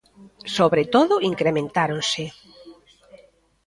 Sobre 0.55 0.83
todo 0.95 1.13
incrementáronse. 1.31 2.23